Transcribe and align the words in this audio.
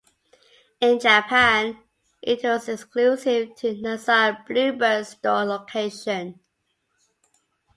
In 0.79 0.99
Japan, 0.99 1.77
it 2.23 2.43
was 2.43 2.67
exclusive 2.67 3.53
to 3.57 3.75
Nissan 3.75 4.43
Bluebird 4.47 5.05
Store 5.05 5.45
locations. 5.45 6.37